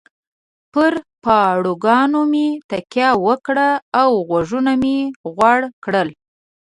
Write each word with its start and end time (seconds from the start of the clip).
پر 0.73 0.93
پاروګانو 1.23 2.21
مې 2.31 2.47
تکیه 2.69 3.09
وکړه 3.25 3.69
او 4.01 4.09
غوږونه 4.27 4.71
مې 4.81 4.97
غوړ 5.33 5.59
کړل. 5.83 6.09